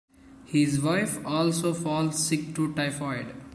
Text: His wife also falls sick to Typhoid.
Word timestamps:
His 0.45 0.81
wife 0.81 1.23
also 1.27 1.75
falls 1.75 2.17
sick 2.25 2.55
to 2.55 2.73
Typhoid. 2.73 3.35